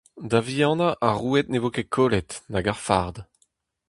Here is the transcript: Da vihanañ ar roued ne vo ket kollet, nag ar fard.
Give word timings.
Da 0.29 0.39
vihanañ 0.47 0.95
ar 1.07 1.15
roued 1.19 1.47
ne 1.49 1.59
vo 1.61 1.69
ket 1.75 1.89
kollet, 1.95 2.31
nag 2.51 2.65
ar 2.71 2.79
fard. 2.85 3.15